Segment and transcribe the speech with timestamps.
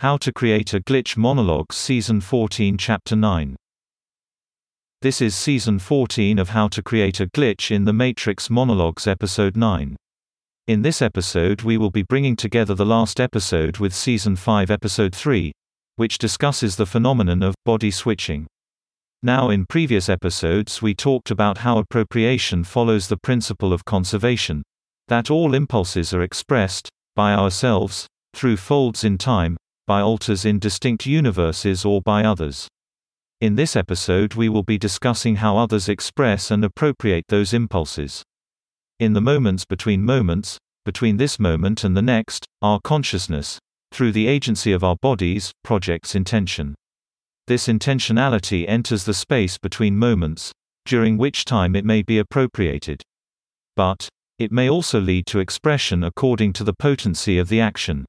[0.00, 3.56] How to Create a Glitch Monologues Season 14 Chapter 9
[5.02, 9.56] This is Season 14 of How to Create a Glitch in the Matrix Monologues Episode
[9.56, 9.96] 9.
[10.68, 15.12] In this episode we will be bringing together the last episode with Season 5 Episode
[15.12, 15.50] 3,
[15.96, 18.46] which discusses the phenomenon of body switching.
[19.24, 24.62] Now in previous episodes we talked about how appropriation follows the principle of conservation,
[25.08, 29.56] that all impulses are expressed, by ourselves, through folds in time,
[29.88, 32.68] by alters in distinct universes or by others.
[33.40, 38.22] In this episode we will be discussing how others express and appropriate those impulses.
[39.00, 43.58] In the moments between moments, between this moment and the next, our consciousness,
[43.90, 46.74] through the agency of our bodies, projects intention.
[47.46, 50.52] This intentionality enters the space between moments,
[50.84, 53.02] during which time it may be appropriated.
[53.74, 54.06] But,
[54.38, 58.04] it may also lead to expression according to the potency of the action.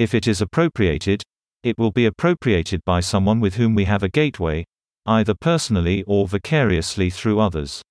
[0.00, 1.22] If it is appropriated,
[1.62, 4.64] it will be appropriated by someone with whom we have a gateway,
[5.04, 7.82] either personally or vicariously through others.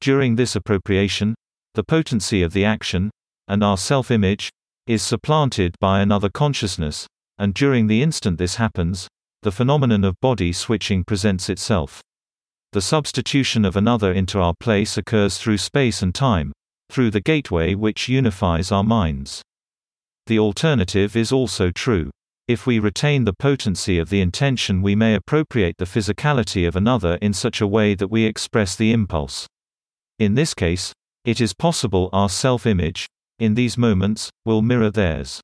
[0.00, 1.36] During this appropriation,
[1.74, 3.12] the potency of the action,
[3.46, 4.50] and our self image,
[4.88, 7.06] is supplanted by another consciousness,
[7.38, 9.06] and during the instant this happens,
[9.42, 12.02] the phenomenon of body switching presents itself.
[12.72, 16.50] The substitution of another into our place occurs through space and time,
[16.90, 19.44] through the gateway which unifies our minds.
[20.26, 22.10] The alternative is also true.
[22.48, 27.16] If we retain the potency of the intention we may appropriate the physicality of another
[27.22, 29.46] in such a way that we express the impulse.
[30.18, 30.92] In this case,
[31.24, 33.06] it is possible our self-image,
[33.38, 35.40] in these moments, will mirror theirs.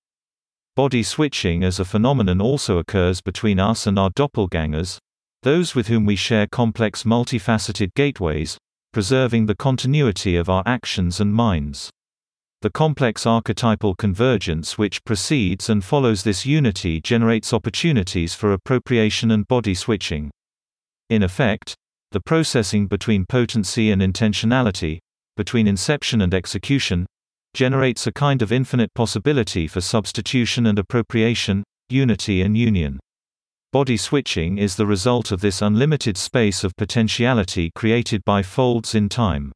[0.75, 4.99] Body switching as a phenomenon also occurs between us and our doppelgangers,
[5.43, 8.59] those with whom we share complex multifaceted gateways,
[8.93, 11.91] preserving the continuity of our actions and minds.
[12.63, 19.49] The complex archetypal convergence which precedes and follows this unity generates opportunities for appropriation and
[19.49, 20.31] body switching.
[21.11, 21.75] In effect,
[22.13, 25.01] the processing between potency and intentionality,
[25.37, 27.05] between inception and execution,
[27.53, 33.01] generates a kind of infinite possibility for substitution and appropriation, unity and union.
[33.73, 39.09] Body switching is the result of this unlimited space of potentiality created by folds in
[39.09, 39.51] time.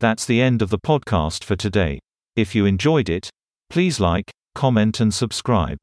[0.00, 1.98] That's the end of the podcast for today.
[2.34, 3.28] If you enjoyed it,
[3.68, 5.76] please like, comment and subscribe.